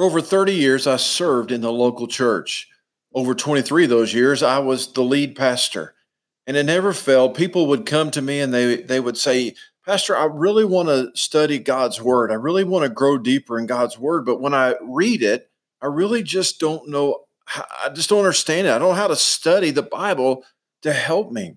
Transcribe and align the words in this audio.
For 0.00 0.06
over 0.06 0.22
30 0.22 0.54
years, 0.54 0.86
I 0.86 0.96
served 0.96 1.52
in 1.52 1.60
the 1.60 1.70
local 1.70 2.06
church. 2.06 2.70
Over 3.12 3.34
23 3.34 3.84
of 3.84 3.90
those 3.90 4.14
years, 4.14 4.42
I 4.42 4.58
was 4.58 4.94
the 4.94 5.02
lead 5.02 5.36
pastor. 5.36 5.94
And 6.46 6.56
it 6.56 6.64
never 6.64 6.94
failed. 6.94 7.34
People 7.34 7.66
would 7.66 7.84
come 7.84 8.10
to 8.12 8.22
me 8.22 8.40
and 8.40 8.50
they, 8.54 8.76
they 8.76 8.98
would 8.98 9.18
say, 9.18 9.54
Pastor, 9.84 10.16
I 10.16 10.24
really 10.24 10.64
want 10.64 10.88
to 10.88 11.10
study 11.14 11.58
God's 11.58 12.00
word. 12.00 12.32
I 12.32 12.36
really 12.36 12.64
want 12.64 12.84
to 12.84 12.88
grow 12.88 13.18
deeper 13.18 13.58
in 13.58 13.66
God's 13.66 13.98
word. 13.98 14.24
But 14.24 14.40
when 14.40 14.54
I 14.54 14.76
read 14.80 15.22
it, 15.22 15.50
I 15.82 15.86
really 15.88 16.22
just 16.22 16.58
don't 16.58 16.88
know. 16.88 17.24
I 17.84 17.90
just 17.90 18.08
don't 18.08 18.20
understand 18.20 18.68
it. 18.68 18.70
I 18.70 18.78
don't 18.78 18.88
know 18.88 18.94
how 18.94 19.08
to 19.08 19.16
study 19.16 19.70
the 19.70 19.82
Bible 19.82 20.44
to 20.80 20.94
help 20.94 21.30
me. 21.30 21.56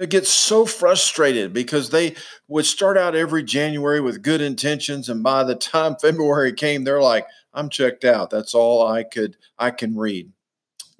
I 0.00 0.06
get 0.06 0.26
so 0.26 0.64
frustrated 0.64 1.52
because 1.52 1.90
they 1.90 2.14
would 2.46 2.66
start 2.66 2.96
out 2.96 3.16
every 3.16 3.42
January 3.42 4.00
with 4.00 4.22
good 4.22 4.40
intentions, 4.40 5.08
and 5.08 5.24
by 5.24 5.42
the 5.42 5.56
time 5.56 5.96
February 6.00 6.52
came, 6.52 6.84
they're 6.84 7.02
like, 7.02 7.26
"I'm 7.52 7.68
checked 7.68 8.04
out. 8.04 8.30
That's 8.30 8.54
all 8.54 8.86
I 8.86 9.02
could 9.02 9.36
I 9.58 9.70
can 9.70 9.96
read." 9.96 10.30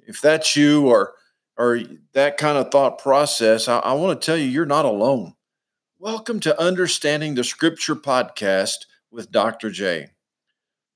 If 0.05 0.21
that's 0.21 0.55
you 0.55 0.87
or 0.87 1.13
or 1.57 1.79
that 2.13 2.37
kind 2.37 2.57
of 2.57 2.71
thought 2.71 2.99
process, 2.99 3.67
I, 3.67 3.79
I 3.79 3.93
want 3.93 4.19
to 4.19 4.25
tell 4.25 4.37
you 4.37 4.45
you're 4.45 4.65
not 4.65 4.85
alone. 4.85 5.35
Welcome 5.97 6.39
to 6.41 6.61
Understanding 6.61 7.35
the 7.35 7.43
Scripture 7.43 7.95
podcast 7.95 8.85
with 9.11 9.31
Dr. 9.31 9.69
J. 9.69 10.11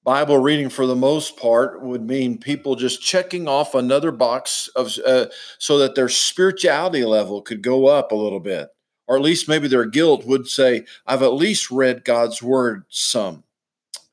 Bible 0.03 0.37
reading, 0.37 0.69
for 0.69 0.85
the 0.85 0.95
most 0.95 1.37
part, 1.37 1.81
would 1.81 2.05
mean 2.05 2.37
people 2.37 2.75
just 2.75 3.01
checking 3.01 3.47
off 3.47 3.73
another 3.73 4.11
box 4.11 4.67
of 4.75 4.93
uh, 5.05 5.27
so 5.57 5.77
that 5.77 5.95
their 5.95 6.09
spirituality 6.09 7.05
level 7.05 7.41
could 7.41 7.61
go 7.61 7.87
up 7.87 8.11
a 8.11 8.15
little 8.15 8.41
bit, 8.41 8.69
or 9.07 9.15
at 9.15 9.21
least 9.21 9.47
maybe 9.47 9.67
their 9.69 9.85
guilt 9.85 10.25
would 10.25 10.47
say, 10.47 10.85
"I've 11.07 11.23
at 11.23 11.33
least 11.33 11.71
read 11.71 12.03
God's 12.03 12.43
word 12.43 12.83
some." 12.89 13.43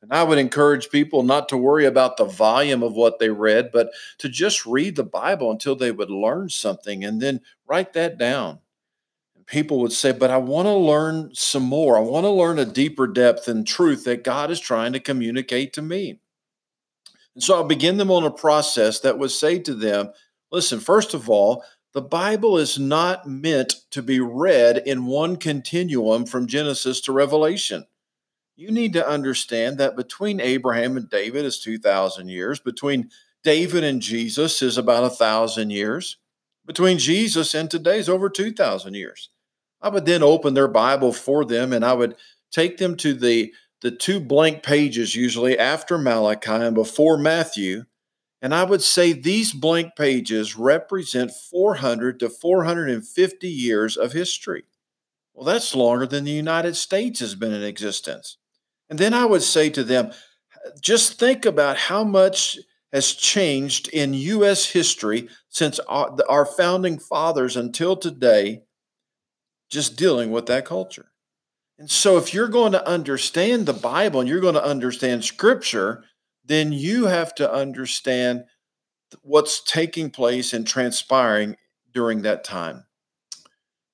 And 0.00 0.12
I 0.12 0.23
would 0.23 0.39
encourage 0.39 0.91
people 0.91 1.23
not 1.25 1.48
to 1.50 1.56
worry 1.56 1.84
about 1.84 2.17
the 2.17 2.25
volume 2.25 2.83
of 2.83 2.95
what 2.95 3.19
they 3.19 3.28
read, 3.28 3.70
but 3.72 3.91
to 4.19 4.28
just 4.28 4.65
read 4.65 4.97
the 4.97 5.05
Bible 5.05 5.50
until 5.50 5.77
they 5.77 5.91
would 5.91 6.11
learn 6.11 6.48
something 6.48 7.05
and 7.05 7.20
then 7.20 7.41
write 7.67 7.93
that 7.95 8.17
down 8.17 8.61
people 9.51 9.81
would 9.81 9.93
say, 9.93 10.12
But 10.12 10.31
I 10.31 10.39
want 10.39 10.67
to 10.67 10.75
learn 10.75 11.34
some 11.34 11.65
more. 11.65 11.98
I 11.98 12.01
want 12.01 12.25
to 12.25 12.31
learn 12.31 12.59
a 12.59 12.65
deeper 12.65 13.06
depth 13.06 13.48
and 13.48 13.67
truth 13.67 14.05
that 14.05 14.25
God 14.25 14.51
is 14.51 14.61
trying 14.61 14.95
to 14.95 15.01
communicate 15.01 15.75
to 15.75 15.83
me. 15.83 16.20
And 17.34 17.43
so 17.43 17.56
I'll 17.56 17.65
begin 17.65 17.98
them 17.98 18.11
on 18.11 18.25
a 18.25 18.31
process 18.31 19.01
that 19.01 19.19
would 19.19 19.31
say 19.31 19.59
to 19.59 19.75
them, 19.75 20.12
Listen, 20.51 20.81
first 20.81 21.12
of 21.12 21.28
all, 21.28 21.62
the 21.93 22.01
Bible 22.01 22.56
is 22.56 22.78
not 22.78 23.28
meant 23.28 23.75
to 23.91 24.03
be 24.03 24.21
read 24.21 24.78
in 24.78 25.06
one 25.06 25.37
continuum 25.37 26.25
from 26.25 26.47
Genesis 26.47 27.01
to 27.03 27.12
Revelation. 27.12 27.84
You 28.56 28.71
need 28.71 28.93
to 28.93 29.09
understand 29.09 29.78
that 29.78 29.97
between 29.97 30.39
Abraham 30.39 30.97
and 30.97 31.11
David 31.11 31.45
is 31.45 31.59
2,000 31.61 32.28
years, 32.28 32.61
between 32.61 33.11
David 33.43 33.83
and 33.84 34.01
Jesus 34.03 34.61
is 34.62 34.77
about 34.77 35.05
a 35.05 35.11
thousand 35.11 35.71
years. 35.71 36.19
Between 36.67 36.98
Jesus 36.98 37.55
and 37.55 37.71
today 37.71 37.98
is 37.98 38.09
over 38.09 38.28
2,000 38.28 38.95
years. 38.95 39.31
I 39.83 39.89
would 39.89 40.06
then 40.06 40.23
open 40.23 40.55
their 40.55 40.69
Bible 40.69 41.12
for 41.12 41.45
them 41.45 41.73
and 41.73 41.84
I 41.84 41.92
would 41.92 42.17
take 42.50 42.78
them 42.78 42.97
to 42.98 43.14
the, 43.14 43.53
the 43.81 43.91
two 43.91 44.20
blank 44.20 44.62
pages, 44.62 45.14
usually 45.14 45.59
after 45.59 45.97
Malachi 45.98 46.50
and 46.50 46.75
before 46.75 47.17
Matthew. 47.17 47.84
And 48.42 48.55
I 48.55 48.64
would 48.64 48.83
say 48.83 49.12
these 49.12 49.53
blank 49.53 49.97
pages 49.97 50.56
represent 50.56 51.31
400 51.31 52.20
to 52.20 52.28
450 52.28 53.48
years 53.48 53.97
of 53.97 54.12
history. 54.12 54.64
Well, 55.34 55.45
that's 55.45 55.75
longer 55.75 56.06
than 56.06 56.25
the 56.25 56.31
United 56.31 56.76
States 56.76 57.21
has 57.21 57.34
been 57.34 57.53
in 57.53 57.62
existence. 57.62 58.37
And 58.88 58.99
then 58.99 59.15
I 59.15 59.25
would 59.25 59.43
say 59.43 59.71
to 59.71 59.84
them, 59.84 60.10
just 60.81 61.19
think 61.19 61.47
about 61.47 61.76
how 61.76 62.05
much 62.05 62.59
has 62.93 63.12
changed 63.12 63.88
in 63.88 64.15
U.S. 64.15 64.71
history 64.71 65.28
since 65.49 65.78
uh, 65.81 65.82
our, 65.88 66.16
our 66.28 66.47
founding 66.47 66.99
fathers 66.99 67.56
until 67.56 67.97
today 67.97 68.62
just 69.70 69.97
dealing 69.97 70.31
with 70.31 70.47
that 70.47 70.64
culture. 70.64 71.06
And 71.78 71.91
so, 71.91 72.19
if 72.19 72.34
you're 72.34 72.48
going 72.48 72.72
to 72.72 72.86
understand 72.86 73.64
the 73.64 73.72
Bible 73.72 74.20
and 74.20 74.28
you're 74.28 74.41
going 74.41 74.54
to 74.54 74.62
understand 74.62 75.25
Scripture, 75.25 76.04
then 76.44 76.72
you 76.72 77.06
have 77.06 77.34
to 77.36 77.50
understand 77.50 78.44
what's 79.22 79.62
taking 79.62 80.10
place 80.10 80.53
and 80.53 80.66
transpiring 80.66 81.56
during 81.92 82.22
that 82.22 82.44
time. 82.44 82.84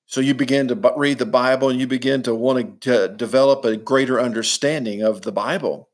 So, 0.05 0.19
you 0.19 0.33
begin 0.33 0.67
to 0.67 0.93
read 0.97 1.19
the 1.19 1.25
Bible 1.25 1.69
and 1.69 1.79
you 1.79 1.87
begin 1.87 2.23
to 2.23 2.35
want 2.35 2.81
to 2.81 3.07
develop 3.07 3.63
a 3.63 3.77
greater 3.77 4.19
understanding 4.19 5.01
of 5.01 5.21
the 5.21 5.31
Bible. 5.31 5.89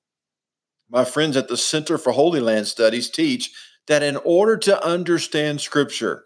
My 0.89 1.05
friends 1.05 1.37
at 1.37 1.47
the 1.47 1.57
Center 1.57 1.99
for 1.99 2.13
Holy 2.13 2.39
Land 2.39 2.67
Studies 2.67 3.09
teach 3.09 3.51
that 3.87 4.01
in 4.01 4.17
order 4.17 4.57
to 4.57 4.83
understand 4.83 5.61
Scripture, 5.61 6.25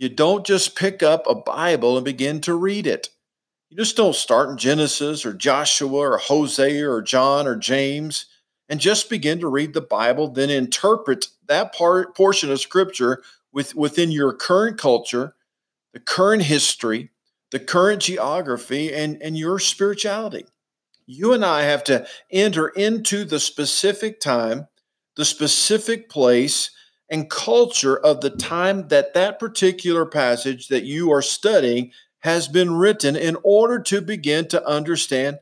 you 0.00 0.08
don't 0.08 0.46
just 0.46 0.74
pick 0.76 1.02
up 1.02 1.26
a 1.26 1.34
Bible 1.34 1.96
and 1.98 2.04
begin 2.06 2.40
to 2.40 2.54
read 2.54 2.86
it. 2.86 3.10
You 3.68 3.76
just 3.76 3.98
don't 3.98 4.16
start 4.16 4.48
in 4.48 4.56
Genesis 4.56 5.26
or 5.26 5.34
Joshua 5.34 5.92
or 5.92 6.16
Hosea 6.16 6.90
or 6.90 7.02
John 7.02 7.46
or 7.46 7.54
James 7.54 8.24
and 8.70 8.80
just 8.80 9.10
begin 9.10 9.40
to 9.40 9.48
read 9.48 9.74
the 9.74 9.82
Bible, 9.82 10.28
then 10.28 10.48
interpret 10.48 11.26
that 11.46 11.74
part 11.74 12.16
portion 12.16 12.50
of 12.50 12.60
scripture 12.60 13.22
with, 13.52 13.74
within 13.74 14.10
your 14.10 14.32
current 14.32 14.78
culture, 14.78 15.34
the 15.92 16.00
current 16.00 16.44
history, 16.44 17.10
the 17.50 17.60
current 17.60 18.00
geography, 18.00 18.94
and, 18.94 19.20
and 19.20 19.36
your 19.36 19.58
spirituality. 19.58 20.46
You 21.04 21.34
and 21.34 21.44
I 21.44 21.62
have 21.62 21.84
to 21.84 22.06
enter 22.30 22.68
into 22.68 23.24
the 23.24 23.40
specific 23.40 24.18
time, 24.18 24.68
the 25.16 25.26
specific 25.26 26.08
place, 26.08 26.70
and 27.10 27.28
culture 27.28 27.96
of 27.96 28.20
the 28.20 28.30
time 28.30 28.88
that 28.88 29.14
that 29.14 29.38
particular 29.38 30.06
passage 30.06 30.68
that 30.68 30.84
you 30.84 31.10
are 31.10 31.22
studying 31.22 31.90
has 32.20 32.48
been 32.48 32.72
written 32.72 33.16
in 33.16 33.36
order 33.42 33.80
to 33.80 34.00
begin 34.00 34.46
to 34.48 34.66
understand 34.66 35.38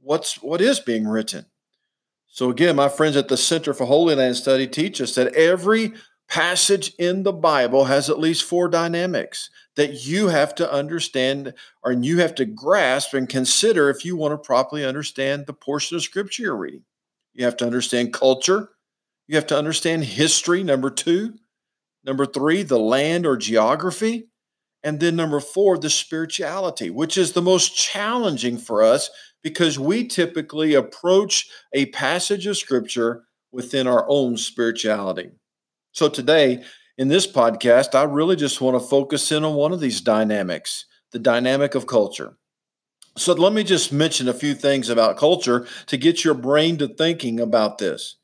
what's 0.00 0.40
what 0.42 0.60
is 0.60 0.78
being 0.78 1.06
written. 1.06 1.46
So 2.28 2.50
again, 2.50 2.76
my 2.76 2.88
friends 2.88 3.16
at 3.16 3.28
the 3.28 3.36
Center 3.36 3.74
for 3.74 3.86
Holy 3.86 4.14
Land 4.14 4.36
Study 4.36 4.66
teach 4.66 5.00
us 5.00 5.14
that 5.14 5.34
every 5.34 5.92
passage 6.28 6.92
in 6.98 7.22
the 7.22 7.32
Bible 7.32 7.84
has 7.84 8.10
at 8.10 8.18
least 8.18 8.44
four 8.44 8.68
dynamics 8.68 9.48
that 9.76 10.06
you 10.06 10.28
have 10.28 10.54
to 10.56 10.72
understand 10.72 11.54
or 11.82 11.92
you 11.92 12.18
have 12.18 12.34
to 12.34 12.44
grasp 12.44 13.14
and 13.14 13.28
consider 13.28 13.88
if 13.88 14.04
you 14.04 14.16
want 14.16 14.32
to 14.32 14.46
properly 14.46 14.84
understand 14.84 15.46
the 15.46 15.52
portion 15.52 15.96
of 15.96 16.02
scripture 16.02 16.42
you're 16.42 16.56
reading. 16.56 16.84
You 17.32 17.44
have 17.44 17.56
to 17.58 17.66
understand 17.66 18.12
culture, 18.12 18.70
you 19.26 19.36
have 19.36 19.46
to 19.48 19.58
understand 19.58 20.04
history, 20.04 20.62
number 20.62 20.90
two. 20.90 21.34
Number 22.04 22.26
three, 22.26 22.62
the 22.62 22.78
land 22.78 23.26
or 23.26 23.36
geography. 23.36 24.28
And 24.84 25.00
then 25.00 25.16
number 25.16 25.40
four, 25.40 25.76
the 25.76 25.90
spirituality, 25.90 26.90
which 26.90 27.18
is 27.18 27.32
the 27.32 27.42
most 27.42 27.76
challenging 27.76 28.56
for 28.56 28.82
us 28.82 29.10
because 29.42 29.78
we 29.78 30.06
typically 30.06 30.74
approach 30.74 31.48
a 31.72 31.86
passage 31.86 32.46
of 32.46 32.56
scripture 32.56 33.24
within 33.50 33.86
our 33.86 34.06
own 34.08 34.36
spirituality. 34.36 35.30
So 35.92 36.08
today, 36.08 36.62
in 36.98 37.08
this 37.08 37.26
podcast, 37.26 37.94
I 37.94 38.04
really 38.04 38.36
just 38.36 38.60
want 38.60 38.80
to 38.80 38.88
focus 38.88 39.32
in 39.32 39.44
on 39.44 39.54
one 39.54 39.72
of 39.72 39.80
these 39.80 40.00
dynamics 40.00 40.86
the 41.12 41.18
dynamic 41.20 41.74
of 41.74 41.86
culture. 41.86 42.36
So 43.16 43.32
let 43.32 43.52
me 43.52 43.64
just 43.64 43.92
mention 43.92 44.28
a 44.28 44.34
few 44.34 44.54
things 44.54 44.90
about 44.90 45.16
culture 45.16 45.66
to 45.86 45.96
get 45.96 46.24
your 46.24 46.34
brain 46.34 46.76
to 46.78 46.88
thinking 46.88 47.40
about 47.40 47.78
this. 47.78 48.16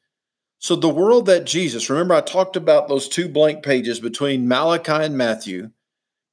So, 0.63 0.77
the 0.77 0.89
world 0.89 1.27
that 1.27 1.45
Jesus, 1.45 1.91
remember, 1.91 2.15
I 2.15 2.21
talked 2.21 2.55
about 2.55 2.87
those 2.87 3.09
two 3.09 3.29
blank 3.29 3.65
pages 3.65 3.99
between 3.99 4.47
Malachi 4.47 4.93
and 4.93 5.19
Matthew. 5.19 5.71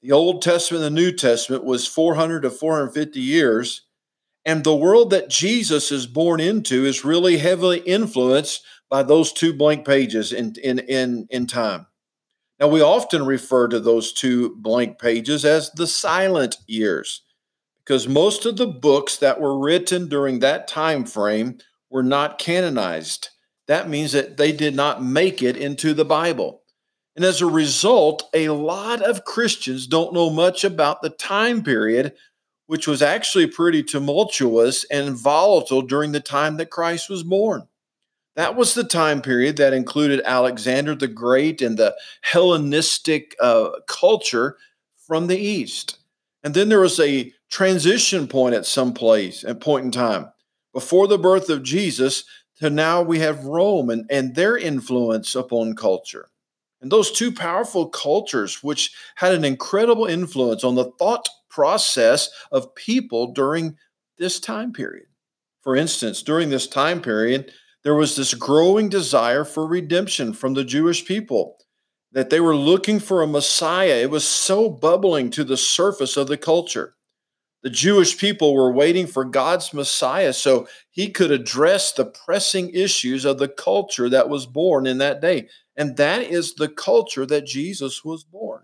The 0.03 0.11
Old 0.11 0.43
Testament 0.43 0.85
and 0.85 0.95
the 0.95 1.01
New 1.01 1.11
Testament 1.11 1.63
was 1.63 1.87
400 1.87 2.41
to 2.41 2.51
450 2.51 3.19
years. 3.19 3.87
And 4.45 4.63
the 4.63 4.75
world 4.75 5.09
that 5.09 5.31
Jesus 5.31 5.91
is 5.91 6.05
born 6.05 6.39
into 6.39 6.85
is 6.85 7.03
really 7.03 7.39
heavily 7.39 7.79
influenced 7.79 8.63
by 8.87 9.01
those 9.01 9.33
two 9.33 9.51
blank 9.51 9.83
pages 9.83 10.31
in, 10.31 10.53
in, 10.63 10.77
in, 10.77 11.25
in 11.31 11.47
time. 11.47 11.87
Now, 12.59 12.67
we 12.67 12.81
often 12.81 13.25
refer 13.25 13.67
to 13.69 13.79
those 13.79 14.13
two 14.13 14.55
blank 14.57 14.99
pages 14.99 15.43
as 15.43 15.71
the 15.71 15.87
silent 15.87 16.57
years 16.67 17.23
because 17.83 18.07
most 18.07 18.45
of 18.45 18.57
the 18.57 18.67
books 18.67 19.17
that 19.17 19.41
were 19.41 19.57
written 19.57 20.07
during 20.07 20.37
that 20.39 20.67
time 20.67 21.05
frame 21.05 21.57
were 21.89 22.03
not 22.03 22.37
canonized 22.37 23.29
that 23.69 23.87
means 23.87 24.13
that 24.13 24.37
they 24.37 24.51
did 24.51 24.75
not 24.75 25.03
make 25.03 25.43
it 25.43 25.55
into 25.55 25.93
the 25.93 26.03
Bible. 26.03 26.63
And 27.15 27.23
as 27.23 27.39
a 27.39 27.45
result, 27.45 28.27
a 28.33 28.49
lot 28.49 28.99
of 29.03 29.25
Christians 29.25 29.85
don't 29.85 30.11
know 30.11 30.31
much 30.31 30.63
about 30.63 31.03
the 31.03 31.11
time 31.11 31.61
period, 31.61 32.13
which 32.65 32.87
was 32.87 33.03
actually 33.03 33.45
pretty 33.45 33.83
tumultuous 33.83 34.85
and 34.85 35.15
volatile 35.15 35.83
during 35.83 36.13
the 36.13 36.19
time 36.19 36.57
that 36.57 36.71
Christ 36.71 37.11
was 37.11 37.21
born. 37.21 37.67
That 38.35 38.55
was 38.55 38.73
the 38.73 38.83
time 38.83 39.21
period 39.21 39.57
that 39.57 39.73
included 39.73 40.23
Alexander 40.25 40.95
the 40.95 41.07
Great 41.07 41.61
and 41.61 41.77
the 41.77 41.95
Hellenistic 42.21 43.35
uh, 43.39 43.69
culture 43.87 44.57
from 45.05 45.27
the 45.27 45.37
East. 45.37 45.99
And 46.41 46.55
then 46.55 46.69
there 46.69 46.79
was 46.79 46.99
a 46.99 47.31
transition 47.51 48.27
point 48.27 48.55
at 48.55 48.65
some 48.65 48.95
place, 48.95 49.43
at 49.43 49.61
point 49.61 49.85
in 49.85 49.91
time. 49.91 50.31
Before 50.73 51.07
the 51.07 51.19
birth 51.19 51.49
of 51.49 51.61
Jesus, 51.61 52.23
to 52.59 52.69
now 52.69 53.01
we 53.01 53.19
have 53.19 53.45
Rome 53.45 53.89
and, 53.89 54.05
and 54.09 54.35
their 54.35 54.57
influence 54.57 55.35
upon 55.35 55.75
culture. 55.75 56.29
And 56.81 56.91
those 56.91 57.11
two 57.11 57.31
powerful 57.31 57.87
cultures, 57.89 58.63
which 58.63 58.93
had 59.15 59.33
an 59.33 59.43
incredible 59.43 60.05
influence 60.05 60.63
on 60.63 60.75
the 60.75 60.91
thought 60.97 61.27
process 61.49 62.29
of 62.51 62.73
people 62.75 63.33
during 63.33 63.77
this 64.17 64.39
time 64.39 64.71
period. 64.71 65.07
For 65.61 65.75
instance, 65.75 66.23
during 66.23 66.49
this 66.49 66.67
time 66.67 67.01
period, 67.01 67.51
there 67.83 67.95
was 67.95 68.15
this 68.15 68.33
growing 68.33 68.89
desire 68.89 69.43
for 69.43 69.65
redemption 69.65 70.33
from 70.33 70.53
the 70.53 70.63
Jewish 70.63 71.05
people, 71.05 71.57
that 72.11 72.29
they 72.29 72.39
were 72.39 72.55
looking 72.55 72.99
for 72.99 73.21
a 73.21 73.27
Messiah. 73.27 74.01
It 74.01 74.09
was 74.09 74.25
so 74.25 74.69
bubbling 74.69 75.29
to 75.31 75.43
the 75.43 75.57
surface 75.57 76.17
of 76.17 76.27
the 76.27 76.37
culture. 76.37 76.95
The 77.61 77.69
Jewish 77.69 78.17
people 78.17 78.53
were 78.53 78.71
waiting 78.71 79.05
for 79.05 79.25
God's 79.25 79.73
Messiah 79.73 80.31
so 80.31 80.67
he 80.89 81.09
could 81.09 81.31
address 81.31 81.91
the 81.91 82.05
pressing 82.05 82.69
issues 82.69 83.25
of 83.25 83.37
the 83.37 83.49
culture 83.49 84.07
that 84.09 84.29
was 84.29 84.45
born 84.45 84.87
in 84.87 84.97
that 84.99 85.21
day. 85.21 85.49
And 85.75 85.97
that 85.97 86.23
is 86.23 86.55
the 86.55 86.69
culture 86.69 87.25
that 87.25 87.45
Jesus 87.45 88.05
was 88.05 88.23
born. 88.23 88.63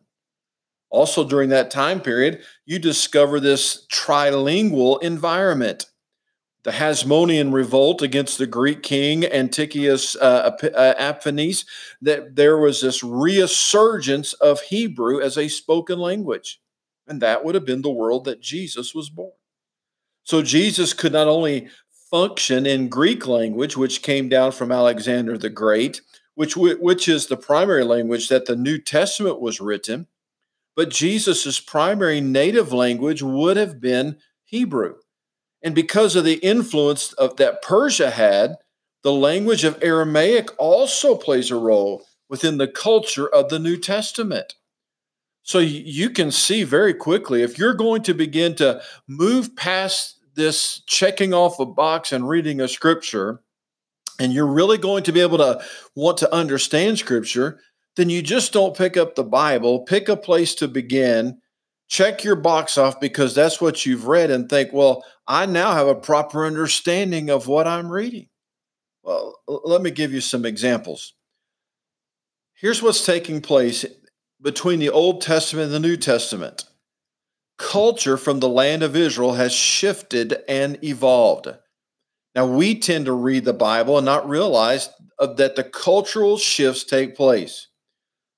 Also, 0.90 1.28
during 1.28 1.50
that 1.50 1.72
time 1.72 2.00
period, 2.00 2.42
you 2.66 2.80
discover 2.80 3.40
this 3.40 3.86
trilingual 3.92 5.02
environment. 5.04 5.88
The 6.64 6.72
Hasmonean 6.72 7.54
revolt 7.54 8.02
against 8.02 8.38
the 8.38 8.48
Greek 8.48 8.82
king 8.82 9.26
Antiochus 9.26 10.16
uh, 10.16 10.52
Epiphanes, 10.98 11.66
that 12.02 12.36
there 12.36 12.58
was 12.58 12.82
this 12.82 13.04
resurgence 13.04 14.34
of 14.34 14.62
Hebrew 14.62 15.22
as 15.22 15.38
a 15.38 15.50
spoken 15.50 16.00
language. 16.00 16.62
And 17.08 17.22
that 17.22 17.44
would 17.44 17.56
have 17.56 17.66
been 17.66 17.82
the 17.82 17.90
world 17.90 18.26
that 18.26 18.42
Jesus 18.42 18.96
was 18.96 19.10
born. 19.10 19.32
So 20.24 20.42
Jesus 20.42 20.94
could 20.94 21.14
not 21.14 21.28
only 21.28 21.68
function 22.10 22.66
in 22.66 22.90
Greek 22.90 23.28
language, 23.28 23.78
which 23.78 24.02
came 24.02 24.30
down 24.30 24.52
from 24.52 24.72
Alexander 24.72 25.38
the 25.38 25.50
Great, 25.50 26.02
which, 26.34 26.56
which 26.58 27.08
is 27.08 27.28
the 27.28 27.38
primary 27.38 27.84
language 27.84 28.30
that 28.30 28.46
the 28.46 28.56
New 28.56 28.80
Testament 28.80 29.40
was 29.40 29.62
written, 29.62 30.08
but 30.76 30.90
Jesus' 30.90 31.60
primary 31.60 32.22
native 32.22 32.74
language 32.74 33.22
would 33.22 33.58
have 33.58 33.80
been 33.80 34.18
Hebrew. 34.44 34.96
And 35.62 35.74
because 35.74 36.16
of 36.16 36.26
the 36.26 36.36
influence 36.36 37.14
of 37.14 37.38
that 37.38 37.62
Persia 37.62 38.12
had, 38.12 38.58
the 39.04 39.14
language 39.14 39.64
of 39.64 39.82
Aramaic 39.82 40.50
also 40.58 41.16
plays 41.16 41.50
a 41.52 41.56
role 41.56 42.06
within 42.30 42.58
the 42.58 42.68
culture 42.68 43.28
of 43.28 43.50
the 43.50 43.60
New 43.60 43.78
Testament. 43.78 44.56
So 45.46 45.60
you 45.60 46.10
can 46.10 46.32
see 46.32 46.64
very 46.64 46.96
quickly 46.96 47.44
if 47.44 47.60
you're 47.60 47.76
going 47.76 48.02
to 48.04 48.16
begin 48.16 48.56
to 48.56 48.82
move 49.08 49.56
past 49.56 50.20
this 50.34 50.82
checking 50.88 51.36
off 51.36 51.60
a 51.60 51.68
box 51.68 52.12
and 52.12 52.28
reading 52.28 52.60
a 52.60 52.68
scripture, 52.68 53.42
and 54.20 54.34
you're 54.34 54.48
really 54.48 54.80
going 54.80 55.04
to 55.04 55.12
be 55.12 55.22
able 55.22 55.38
to 55.38 55.64
want 55.96 56.18
to 56.18 56.34
understand 56.34 56.98
scripture, 56.98 57.60
then 57.96 58.10
you 58.10 58.24
just 58.24 58.54
don't 58.54 58.76
pick 58.76 58.98
up 58.98 59.14
the 59.14 59.24
Bible, 59.24 59.82
pick 59.82 60.10
a 60.10 60.18
place 60.18 60.56
to 60.56 60.68
begin, 60.68 61.40
check 61.88 62.24
your 62.24 62.36
box 62.36 62.76
off 62.76 63.00
because 63.00 63.36
that's 63.36 63.62
what 63.62 63.86
you've 63.86 64.08
read, 64.08 64.32
and 64.32 64.50
think, 64.50 64.74
well, 64.74 65.06
I 65.28 65.46
now 65.46 65.74
have 65.74 65.88
a 65.88 65.94
proper 65.94 66.48
understanding 66.48 67.30
of 67.30 67.48
what 67.48 67.68
I'm 67.68 67.92
reading. 67.92 68.30
Well, 69.04 69.36
let 69.48 69.84
me 69.84 69.92
give 69.92 70.12
you 70.12 70.22
some 70.22 70.44
examples. 70.44 71.14
Here's 72.56 72.82
what's 72.82 73.06
taking 73.06 73.42
place 73.42 73.86
between 74.42 74.80
the 74.80 74.90
Old 74.90 75.22
Testament 75.22 75.66
and 75.66 75.74
the 75.74 75.88
New 75.88 75.98
Testament. 75.98 76.66
Culture 77.58 78.18
from 78.18 78.40
the 78.40 78.50
land 78.50 78.84
of 78.84 78.96
Israel 78.96 79.34
has 79.34 79.54
shifted 79.54 80.38
and 80.48 80.84
evolved. 80.84 81.48
Now, 82.36 82.46
we 82.46 82.78
tend 82.78 83.06
to 83.06 83.14
read 83.14 83.46
the 83.46 83.54
Bible 83.54 83.98
and 83.98 84.06
not 84.06 84.28
realize 84.28 84.90
that 85.20 85.56
the 85.56 85.64
cultural 85.64 86.38
shifts 86.38 86.84
take 86.84 87.16
place. 87.16 87.68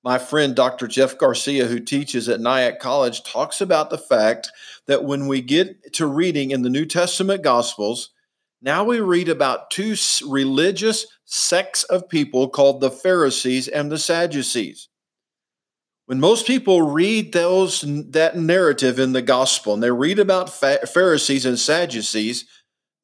My 0.04 0.18
friend 0.18 0.54
Dr. 0.54 0.86
Jeff 0.86 1.18
Garcia, 1.18 1.66
who 1.66 1.80
teaches 1.80 2.28
at 2.28 2.40
Nyack 2.40 2.78
College, 2.78 3.24
talks 3.24 3.60
about 3.60 3.90
the 3.90 3.98
fact 3.98 4.52
that 4.86 5.04
when 5.04 5.26
we 5.26 5.40
get 5.42 5.92
to 5.94 6.06
reading 6.06 6.52
in 6.52 6.62
the 6.62 6.70
New 6.70 6.86
Testament 6.86 7.42
Gospels, 7.42 8.10
now 8.62 8.84
we 8.84 9.00
read 9.00 9.28
about 9.28 9.70
two 9.70 9.96
religious 10.26 11.06
sects 11.24 11.82
of 11.84 12.08
people 12.08 12.48
called 12.48 12.80
the 12.80 12.90
Pharisees 12.90 13.66
and 13.66 13.90
the 13.90 13.98
Sadducees. 13.98 14.88
When 16.08 16.20
most 16.20 16.46
people 16.46 16.80
read 16.80 17.34
those 17.34 17.84
that 17.86 18.34
narrative 18.34 18.98
in 18.98 19.12
the 19.12 19.20
gospel 19.20 19.74
and 19.74 19.82
they 19.82 19.90
read 19.90 20.18
about 20.18 20.48
Pharisees 20.48 21.44
and 21.44 21.58
Sadducees, 21.58 22.46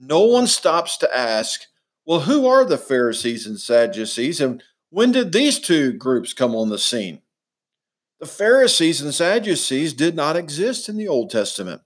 no 0.01 0.21
one 0.21 0.47
stops 0.47 0.97
to 0.97 1.15
ask, 1.15 1.67
well, 2.07 2.21
who 2.21 2.47
are 2.47 2.65
the 2.65 2.79
Pharisees 2.79 3.47
and 3.47 3.61
Sadducees 3.61 4.41
and 4.41 4.63
when 4.89 5.13
did 5.13 5.33
these 5.33 5.59
two 5.59 5.93
groups 5.93 6.33
come 6.33 6.55
on 6.55 6.71
the 6.71 6.79
scene? 6.79 7.21
The 8.21 8.27
Pharisees 8.27 9.03
and 9.03 9.13
Sadducees 9.13 9.93
did 9.93 10.17
not 10.17 10.37
exist 10.37 10.89
in 10.89 10.97
the 10.97 11.09
Old 11.09 11.29
Testament. 11.29 11.83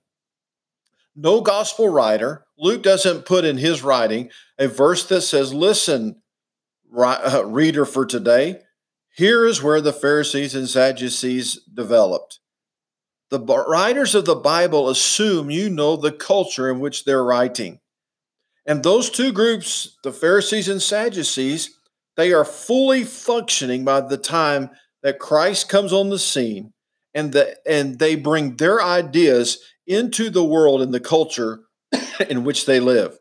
No 1.17 1.41
gospel 1.41 1.89
writer, 1.89 2.45
Luke 2.57 2.81
doesn't 2.81 3.25
put 3.25 3.43
in 3.43 3.57
his 3.57 3.83
writing 3.83 4.29
a 4.57 4.69
verse 4.69 5.05
that 5.07 5.23
says, 5.23 5.53
Listen, 5.53 6.21
uh, 6.97 7.43
reader 7.45 7.83
for 7.83 8.05
today, 8.05 8.61
here 9.19 9.45
is 9.45 9.61
where 9.61 9.81
the 9.81 9.91
Pharisees 9.91 10.55
and 10.55 10.69
Sadducees 10.69 11.59
developed. 11.73 12.39
The 13.29 13.41
writers 13.41 14.15
of 14.15 14.23
the 14.23 14.33
Bible 14.33 14.87
assume 14.87 15.51
you 15.51 15.69
know 15.69 15.97
the 15.97 16.13
culture 16.13 16.71
in 16.71 16.79
which 16.79 17.03
they're 17.03 17.23
writing. 17.23 17.81
And 18.65 18.81
those 18.81 19.09
two 19.09 19.33
groups, 19.33 19.97
the 20.05 20.13
Pharisees 20.13 20.69
and 20.69 20.81
Sadducees, 20.81 21.77
they 22.15 22.31
are 22.31 22.45
fully 22.45 23.03
functioning 23.03 23.83
by 23.83 23.99
the 23.99 24.17
time 24.17 24.69
that 25.03 25.19
Christ 25.19 25.67
comes 25.67 25.91
on 25.91 26.07
the 26.09 26.17
scene 26.17 26.71
and 27.13 27.33
the, 27.33 27.57
and 27.67 27.99
they 27.99 28.15
bring 28.15 28.55
their 28.55 28.81
ideas 28.81 29.59
into 29.85 30.29
the 30.29 30.45
world 30.45 30.81
and 30.81 30.93
the 30.93 31.01
culture 31.01 31.63
in 32.29 32.45
which 32.45 32.65
they 32.65 32.79
live. 32.79 33.19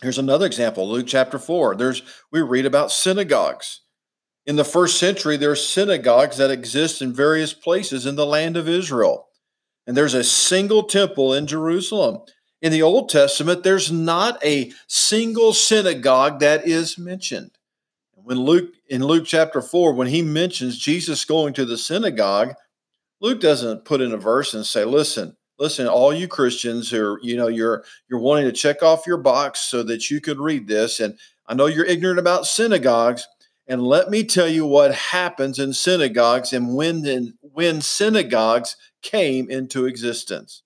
Here's 0.00 0.18
another 0.18 0.46
example, 0.46 0.88
Luke 0.88 1.06
chapter 1.06 1.38
4. 1.38 1.76
There's 1.76 2.00
we 2.32 2.40
read 2.40 2.64
about 2.64 2.90
synagogues. 2.90 3.82
In 4.48 4.56
the 4.56 4.64
first 4.64 4.98
century, 4.98 5.36
there 5.36 5.52
are 5.52 5.56
synagogues 5.56 6.38
that 6.38 6.50
exist 6.50 7.00
in 7.00 7.12
various 7.12 7.52
places 7.52 8.04
in 8.04 8.16
the 8.16 8.26
land 8.26 8.56
of 8.56 8.68
Israel. 8.68 9.28
And 9.86 9.96
there's 9.96 10.14
a 10.14 10.24
single 10.24 10.82
temple 10.82 11.32
in 11.32 11.46
Jerusalem. 11.46 12.22
In 12.60 12.72
the 12.72 12.82
Old 12.82 13.08
Testament, 13.08 13.62
there's 13.62 13.92
not 13.92 14.44
a 14.44 14.72
single 14.88 15.52
synagogue 15.52 16.40
that 16.40 16.66
is 16.66 16.98
mentioned 16.98 17.52
when 18.28 18.40
Luke 18.40 18.74
in 18.90 19.02
Luke 19.02 19.24
chapter 19.24 19.62
4 19.62 19.94
when 19.94 20.08
he 20.08 20.20
mentions 20.20 20.78
Jesus 20.78 21.24
going 21.24 21.54
to 21.54 21.64
the 21.64 21.78
synagogue, 21.78 22.52
Luke 23.22 23.40
doesn't 23.40 23.86
put 23.86 24.02
in 24.02 24.12
a 24.12 24.18
verse 24.18 24.52
and 24.52 24.66
say, 24.66 24.84
"Listen, 24.84 25.34
listen, 25.58 25.88
all 25.88 26.12
you 26.12 26.28
Christians 26.28 26.90
who 26.90 27.02
are, 27.02 27.20
you 27.22 27.38
know, 27.38 27.48
you're 27.48 27.84
you're 28.06 28.20
wanting 28.20 28.44
to 28.44 28.52
check 28.52 28.82
off 28.82 29.06
your 29.06 29.16
box 29.16 29.60
so 29.60 29.82
that 29.82 30.10
you 30.10 30.20
could 30.20 30.38
read 30.38 30.68
this 30.68 31.00
and 31.00 31.18
I 31.46 31.54
know 31.54 31.64
you're 31.64 31.86
ignorant 31.86 32.18
about 32.18 32.46
synagogues, 32.46 33.26
and 33.68 33.82
let 33.82 34.10
me 34.10 34.24
tell 34.24 34.48
you 34.48 34.64
what 34.66 34.94
happens 34.94 35.58
in 35.58 35.72
synagogues 35.72 36.52
and 36.52 36.74
when 36.74 37.34
when 37.40 37.80
synagogues 37.80 38.76
came 39.02 39.50
into 39.50 39.86
existence." 39.86 40.62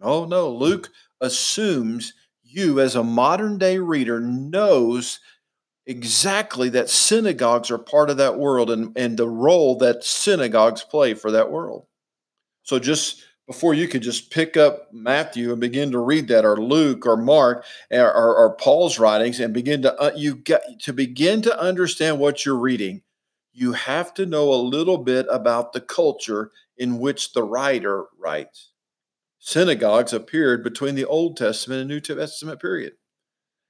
Oh 0.00 0.24
no, 0.24 0.50
Luke 0.50 0.90
assumes 1.20 2.12
you 2.42 2.80
as 2.80 2.94
a 2.94 3.04
modern 3.04 3.56
day 3.56 3.78
reader 3.78 4.20
knows 4.20 5.20
exactly 5.86 6.68
that 6.70 6.90
synagogues 6.90 7.70
are 7.70 7.78
part 7.78 8.10
of 8.10 8.16
that 8.16 8.38
world 8.38 8.70
and, 8.70 8.96
and 8.96 9.16
the 9.16 9.28
role 9.28 9.76
that 9.78 10.04
synagogues 10.04 10.84
play 10.84 11.14
for 11.14 11.30
that 11.30 11.50
world. 11.50 11.86
So 12.62 12.78
just 12.78 13.24
before 13.52 13.74
you 13.74 13.86
could 13.86 14.00
just 14.00 14.30
pick 14.30 14.56
up 14.56 14.90
Matthew 14.94 15.52
and 15.52 15.60
begin 15.60 15.90
to 15.90 15.98
read 15.98 16.26
that, 16.28 16.46
or 16.46 16.56
Luke, 16.56 17.04
or 17.04 17.18
Mark, 17.18 17.66
or, 17.90 18.10
or, 18.10 18.34
or 18.34 18.56
Paul's 18.56 18.98
writings, 18.98 19.40
and 19.40 19.52
begin 19.52 19.82
to 19.82 19.94
uh, 20.00 20.10
you 20.16 20.36
get 20.36 20.62
to 20.80 20.92
begin 20.94 21.42
to 21.42 21.60
understand 21.60 22.18
what 22.18 22.46
you're 22.46 22.56
reading, 22.56 23.02
you 23.52 23.74
have 23.74 24.14
to 24.14 24.24
know 24.24 24.54
a 24.54 24.56
little 24.56 24.96
bit 24.96 25.26
about 25.30 25.74
the 25.74 25.82
culture 25.82 26.50
in 26.78 26.98
which 26.98 27.34
the 27.34 27.42
writer 27.42 28.06
writes. 28.18 28.70
Synagogues 29.38 30.14
appeared 30.14 30.64
between 30.64 30.94
the 30.94 31.04
Old 31.04 31.36
Testament 31.36 31.80
and 31.82 31.90
New 31.90 32.00
Testament 32.00 32.58
period. 32.58 32.94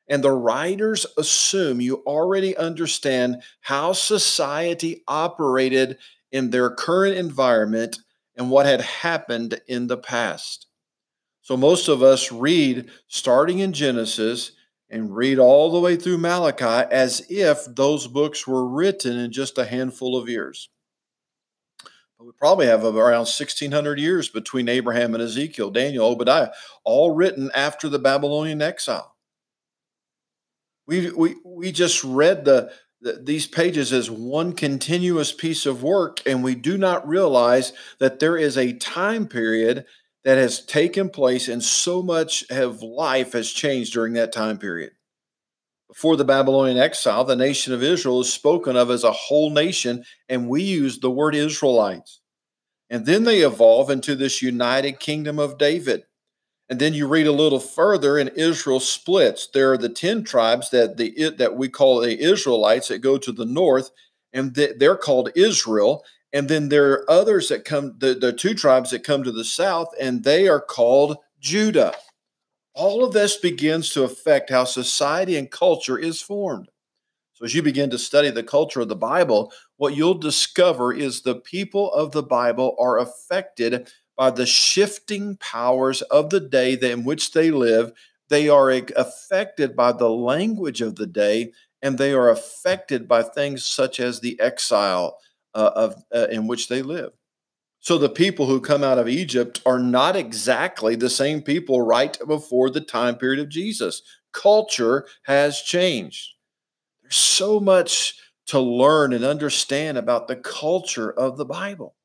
And 0.09 0.23
the 0.23 0.31
writers 0.31 1.07
assume 1.19 1.81
you 1.81 2.05
already 2.07 2.57
understand 2.57 3.43
how 3.63 3.95
society 3.95 5.03
operated 5.09 5.99
in 6.31 6.51
their 6.51 6.71
current 6.71 7.17
environment 7.17 7.99
and 8.37 8.51
what 8.51 8.67
had 8.67 8.81
happened 8.81 9.61
in 9.67 9.87
the 9.87 9.97
past. 9.97 10.67
So 11.43 11.57
most 11.57 11.89
of 11.89 12.03
us 12.03 12.31
read 12.31 12.91
starting 13.09 13.59
in 13.59 13.73
Genesis 13.73 14.53
and 14.89 15.15
read 15.15 15.39
all 15.39 15.73
the 15.73 15.81
way 15.81 15.97
through 15.97 16.19
Malachi 16.19 16.89
as 16.91 17.27
if 17.29 17.65
those 17.75 18.07
books 18.07 18.47
were 18.47 18.67
written 18.67 19.17
in 19.17 19.33
just 19.33 19.59
a 19.59 19.65
handful 19.65 20.17
of 20.17 20.29
years. 20.29 20.69
We 22.21 22.31
probably 22.39 22.67
have 22.67 22.85
around 22.85 23.27
1600 23.27 23.99
years 23.99 24.29
between 24.29 24.69
Abraham 24.69 25.15
and 25.15 25.23
Ezekiel, 25.23 25.71
Daniel, 25.71 26.07
Obadiah, 26.07 26.51
all 26.85 27.11
written 27.11 27.51
after 27.53 27.89
the 27.89 27.99
Babylonian 27.99 28.63
exile. 28.63 29.17
We, 30.87 31.11
we, 31.11 31.35
we 31.45 31.73
just 31.73 32.05
read 32.05 32.45
the, 32.45 32.71
these 33.03 33.47
pages 33.47 33.93
as 33.93 34.11
one 34.11 34.53
continuous 34.53 35.33
piece 35.33 35.67
of 35.67 35.83
work, 35.83 36.21
and 36.25 36.45
we 36.45 36.55
do 36.55 36.79
not 36.79 37.07
realize 37.07 37.73
that 37.99 38.21
there 38.21 38.37
is 38.37 38.57
a 38.57 38.75
time 38.75 39.27
period 39.27 39.85
that 40.25 40.39
has 40.39 40.65
taken 40.65 41.11
place, 41.11 41.49
and 41.49 41.63
so 41.63 42.03
much 42.03 42.45
of 42.51 42.83
life 42.83 43.33
has 43.33 43.51
changed 43.51 43.93
during 43.93 44.13
that 44.13 44.33
time 44.33 44.57
period. 44.57 44.93
Before 45.89 46.17
the 46.17 46.25
Babylonian 46.25 46.79
exile, 46.79 47.25
the 47.25 47.37
nation 47.37 47.75
of 47.75 47.83
Israel 47.83 48.21
is 48.21 48.33
spoken 48.33 48.77
of 48.77 48.91
as 48.91 49.05
a 49.05 49.13
whole 49.13 49.51
nation, 49.51 50.05
and 50.29 50.49
we 50.49 50.63
use 50.63 51.01
the 51.01 51.11
word 51.11 51.35
Israelites. 51.35 52.21
And 52.89 53.05
then 53.05 53.25
they 53.25 53.41
evolve 53.41 53.91
into 53.91 54.15
this 54.15 54.43
united 54.43 55.01
kingdom 55.01 55.39
of 55.39 55.59
David. 55.59 56.05
And 56.73 56.81
then 56.81 56.95
you 56.95 57.07
read 57.07 57.27
a 57.27 57.33
little 57.33 57.61
further, 57.61 58.17
and 58.17 58.31
Israel 58.31 58.81
splits. 58.81 59.47
There 59.47 59.73
are 59.73 59.77
the 59.77 59.91
ten 59.91 60.25
tribes 60.25 60.71
that 60.71 60.97
the 60.97 61.09
it, 61.09 61.37
that 61.37 61.55
we 61.55 61.69
call 61.69 62.01
the 62.01 62.19
Israelites 62.19 62.89
that 62.89 63.01
go 63.01 63.19
to 63.19 63.31
the 63.31 63.45
north, 63.45 63.91
and 64.33 64.55
they're 64.55 64.97
called 64.97 65.29
Israel. 65.37 66.03
And 66.33 66.49
then 66.49 66.71
there 66.71 66.93
are 66.93 67.11
others 67.11 67.51
that 67.51 67.67
come, 67.67 67.97
the, 67.99 68.15
the 68.15 68.33
two 68.33 68.55
tribes 68.55 68.89
that 68.89 69.05
come 69.05 69.23
to 69.23 69.31
the 69.31 69.45
south, 69.45 69.89
and 70.01 70.25
they 70.25 70.49
are 70.49 70.63
called 70.63 71.19
Judah. 71.41 71.95
All 72.73 73.05
of 73.05 73.13
this 73.13 73.37
begins 73.37 73.91
to 73.91 74.05
affect 74.05 74.49
how 74.49 74.65
society 74.65 75.37
and 75.37 75.51
culture 75.51 75.99
is 75.99 76.23
formed. 76.23 76.71
So, 77.35 77.45
as 77.45 77.55
you 77.55 77.63
begin 77.63 77.91
to 77.91 77.99
study 77.99 78.31
the 78.31 78.43
culture 78.43 78.81
of 78.81 78.89
the 78.89 78.97
Bible, 78.97 79.53
what 79.77 79.95
you'll 79.95 80.15
discover 80.15 80.95
is 80.95 81.21
the 81.21 81.35
people 81.35 81.93
of 81.93 82.13
the 82.13 82.23
Bible 82.23 82.75
are 82.79 82.99
affected 82.99 83.93
by 84.17 84.31
the 84.31 84.47
shifting 84.47 85.37
powers 85.37 86.03
of 86.03 86.31
the 86.31 86.41
day 86.41 86.75
in 86.75 87.05
which 87.05 87.33
they 87.33 87.51
live. 87.51 87.93
They 88.29 88.49
are 88.49 88.71
affected 88.71 89.77
by 89.77 89.93
the 89.93 90.09
language 90.09 90.81
of 90.81 90.97
the 90.97 91.07
day, 91.07 91.53
and 91.83 91.99
they 91.99 92.13
are 92.13 92.31
affected 92.31 93.07
by 93.09 93.23
things 93.23 93.65
such 93.65 94.01
as 94.01 94.21
the 94.21 94.39
exile 94.41 95.19
uh, 95.55 95.71
of 95.75 96.05
uh, 96.15 96.29
in 96.31 96.47
which 96.47 96.69
they 96.69 96.83
live. 96.83 97.13
So 97.81 97.99
the 97.99 98.09
people 98.09 98.47
who 98.47 98.61
come 98.61 98.85
out 98.85 98.99
of 98.99 99.09
Egypt 99.09 99.61
are 99.67 99.81
not 99.81 100.15
exactly 100.15 100.95
the 100.95 101.11
same 101.11 101.43
people 101.43 101.83
right 101.83 102.17
before 102.27 102.71
the 102.71 102.81
time 102.81 103.17
period 103.17 103.41
of 103.41 103.49
Jesus. 103.49 104.03
Culture 104.33 105.07
has 105.25 105.61
changed. 105.61 106.31
There's 107.03 107.17
so 107.17 107.59
much 107.59 108.15
to 108.47 108.61
learn 108.61 109.13
and 109.13 109.25
understand 109.25 109.99
about 109.99 110.29
the 110.29 110.37
culture 110.37 111.11
of 111.11 111.37
the 111.37 111.45
Bible. 111.45 111.97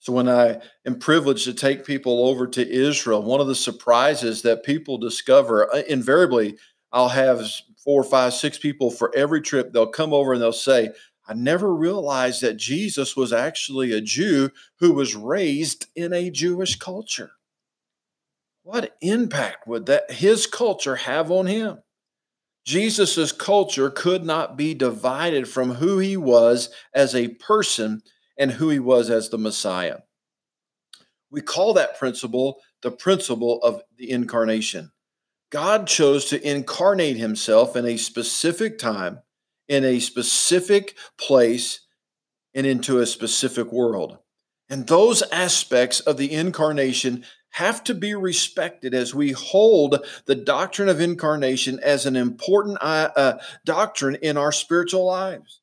So 0.00 0.12
when 0.12 0.28
I 0.28 0.60
am 0.86 0.98
privileged 0.98 1.44
to 1.44 1.54
take 1.54 1.84
people 1.84 2.26
over 2.26 2.46
to 2.46 2.70
Israel, 2.70 3.22
one 3.22 3.40
of 3.40 3.48
the 3.48 3.54
surprises 3.54 4.42
that 4.42 4.64
people 4.64 4.96
discover 4.98 5.72
uh, 5.74 5.82
invariably, 5.88 6.56
I'll 6.92 7.08
have 7.08 7.50
four, 7.84 8.04
five, 8.04 8.32
six 8.34 8.58
people 8.58 8.90
for 8.90 9.14
every 9.14 9.40
trip. 9.40 9.72
They'll 9.72 9.88
come 9.88 10.12
over 10.12 10.32
and 10.32 10.40
they'll 10.40 10.52
say, 10.52 10.90
I 11.26 11.34
never 11.34 11.74
realized 11.74 12.40
that 12.42 12.56
Jesus 12.56 13.16
was 13.16 13.32
actually 13.32 13.92
a 13.92 14.00
Jew 14.00 14.50
who 14.78 14.92
was 14.92 15.14
raised 15.14 15.86
in 15.94 16.12
a 16.12 16.30
Jewish 16.30 16.76
culture. 16.76 17.32
What 18.62 18.96
impact 19.00 19.66
would 19.66 19.86
that 19.86 20.10
his 20.10 20.46
culture 20.46 20.96
have 20.96 21.30
on 21.30 21.46
him? 21.46 21.78
Jesus' 22.64 23.32
culture 23.32 23.90
could 23.90 24.24
not 24.24 24.56
be 24.56 24.74
divided 24.74 25.48
from 25.48 25.76
who 25.76 25.98
he 25.98 26.16
was 26.16 26.70
as 26.94 27.14
a 27.14 27.28
person 27.28 28.02
and 28.38 28.52
who 28.52 28.70
he 28.70 28.78
was 28.78 29.10
as 29.10 29.28
the 29.28 29.38
Messiah. 29.38 29.98
We 31.30 31.40
call 31.40 31.74
that 31.74 31.98
principle 31.98 32.60
the 32.82 32.90
principle 32.90 33.60
of 33.62 33.82
the 33.96 34.10
incarnation. 34.10 34.92
God 35.50 35.86
chose 35.86 36.26
to 36.26 36.48
incarnate 36.48 37.16
himself 37.16 37.74
in 37.74 37.86
a 37.86 37.96
specific 37.96 38.78
time 38.78 39.20
in 39.68 39.84
a 39.84 40.00
specific 40.00 40.96
place 41.18 41.80
and 42.54 42.66
into 42.66 42.98
a 42.98 43.06
specific 43.06 43.70
world. 43.70 44.18
And 44.70 44.86
those 44.86 45.22
aspects 45.30 46.00
of 46.00 46.16
the 46.16 46.32
incarnation 46.32 47.24
have 47.50 47.82
to 47.84 47.94
be 47.94 48.14
respected 48.14 48.94
as 48.94 49.14
we 49.14 49.32
hold 49.32 50.04
the 50.26 50.34
doctrine 50.34 50.88
of 50.88 51.00
incarnation 51.00 51.78
as 51.82 52.04
an 52.04 52.16
important 52.16 52.78
uh, 52.80 53.10
uh, 53.16 53.38
doctrine 53.64 54.16
in 54.16 54.36
our 54.36 54.52
spiritual 54.52 55.06
lives. 55.06 55.60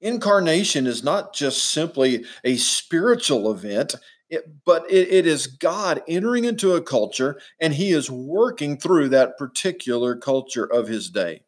Incarnation 0.00 0.86
is 0.86 1.04
not 1.04 1.34
just 1.34 1.64
simply 1.64 2.24
a 2.44 2.56
spiritual 2.56 3.50
event, 3.50 3.94
it, 4.28 4.48
but 4.64 4.90
it, 4.90 5.08
it 5.08 5.26
is 5.26 5.46
God 5.46 6.02
entering 6.08 6.44
into 6.44 6.74
a 6.74 6.82
culture 6.82 7.40
and 7.60 7.74
he 7.74 7.90
is 7.90 8.10
working 8.10 8.78
through 8.78 9.10
that 9.10 9.36
particular 9.36 10.16
culture 10.16 10.64
of 10.64 10.88
his 10.88 11.10
day 11.10 11.42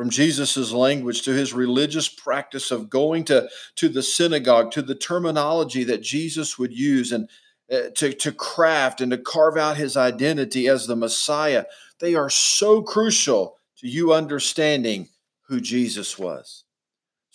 from 0.00 0.08
Jesus's 0.08 0.72
language 0.72 1.20
to 1.22 1.32
his 1.32 1.52
religious 1.52 2.08
practice 2.08 2.70
of 2.70 2.88
going 2.88 3.22
to, 3.24 3.50
to 3.76 3.86
the 3.86 4.02
synagogue, 4.02 4.70
to 4.70 4.80
the 4.80 4.94
terminology 4.94 5.84
that 5.84 6.02
Jesus 6.02 6.58
would 6.58 6.72
use 6.72 7.12
and 7.12 7.28
uh, 7.70 7.90
to, 7.96 8.14
to 8.14 8.32
craft 8.32 9.02
and 9.02 9.10
to 9.10 9.18
carve 9.18 9.58
out 9.58 9.76
his 9.76 9.98
identity 9.98 10.68
as 10.68 10.86
the 10.86 10.96
Messiah. 10.96 11.66
They 12.00 12.14
are 12.14 12.30
so 12.30 12.80
crucial 12.80 13.58
to 13.80 13.88
you 13.88 14.14
understanding 14.14 15.08
who 15.48 15.60
Jesus 15.60 16.18
was. 16.18 16.64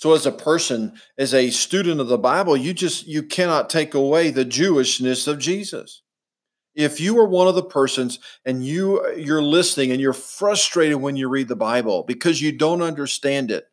So 0.05 0.13
as 0.13 0.27
a 0.27 0.31
person, 0.31 0.93
as 1.17 1.33
a 1.33 1.49
student 1.49 1.99
of 1.99 2.09
the 2.09 2.19
Bible, 2.19 2.55
you 2.55 2.75
just 2.75 3.07
you 3.07 3.23
cannot 3.23 3.71
take 3.71 3.95
away 3.95 4.29
the 4.29 4.45
Jewishness 4.45 5.27
of 5.27 5.39
Jesus. 5.39 6.03
If 6.75 7.01
you 7.01 7.17
are 7.17 7.27
one 7.27 7.47
of 7.47 7.55
the 7.55 7.63
persons 7.63 8.19
and 8.45 8.63
you 8.63 9.03
you're 9.15 9.41
listening 9.41 9.89
and 9.89 9.99
you're 9.99 10.13
frustrated 10.13 10.97
when 10.97 11.15
you 11.15 11.27
read 11.27 11.47
the 11.47 11.55
bible 11.55 12.03
because 12.03 12.39
you 12.39 12.51
don't 12.51 12.83
understand 12.83 13.49
it 13.49 13.65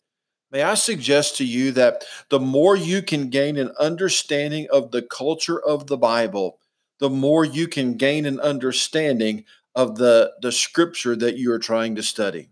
may 0.51 0.63
i 0.63 0.73
suggest 0.73 1.37
to 1.37 1.45
you 1.45 1.71
that 1.73 2.03
the 2.31 2.41
more 2.41 2.77
you 2.77 3.03
can 3.03 3.29
gain 3.29 3.59
an 3.59 3.71
understanding 3.79 4.67
of 4.73 4.91
the 4.91 5.03
culture 5.03 5.61
of 5.63 5.87
the 5.87 5.99
bible 5.99 6.59
the 6.99 7.11
more 7.11 7.45
you 7.45 7.69
can 7.69 7.99
gain 7.99 8.25
an 8.25 8.41
understanding 8.41 9.45
of 9.75 9.97
the 9.99 10.33
the 10.41 10.51
scripture 10.51 11.15
that 11.15 11.37
you 11.37 11.53
are 11.53 11.59
trying 11.59 11.95
to 11.95 12.03
study 12.03 12.49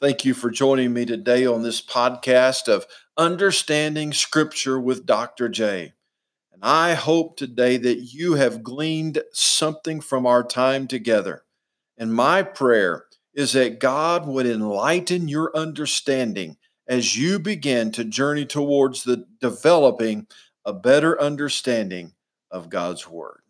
thank 0.00 0.24
you 0.24 0.34
for 0.34 0.50
joining 0.50 0.92
me 0.92 1.04
today 1.04 1.46
on 1.46 1.62
this 1.62 1.80
podcast 1.80 2.68
of 2.68 2.86
understanding 3.16 4.12
scripture 4.12 4.78
with 4.80 5.06
dr 5.06 5.48
j 5.50 5.92
and 6.60 6.68
I 6.68 6.94
hope 6.94 7.36
today 7.36 7.76
that 7.76 8.12
you 8.12 8.34
have 8.34 8.64
gleaned 8.64 9.22
something 9.32 10.00
from 10.00 10.26
our 10.26 10.42
time 10.42 10.88
together. 10.88 11.44
And 11.96 12.12
my 12.12 12.42
prayer 12.42 13.04
is 13.32 13.52
that 13.52 13.78
God 13.78 14.26
would 14.26 14.44
enlighten 14.44 15.28
your 15.28 15.56
understanding 15.56 16.56
as 16.88 17.16
you 17.16 17.38
begin 17.38 17.92
to 17.92 18.02
journey 18.02 18.44
towards 18.44 19.04
the 19.04 19.24
developing 19.40 20.26
a 20.64 20.72
better 20.72 21.20
understanding 21.20 22.14
of 22.50 22.70
God's 22.70 23.08
word. 23.08 23.42